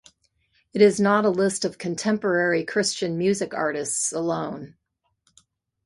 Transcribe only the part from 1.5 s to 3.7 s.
of contemporary Christian music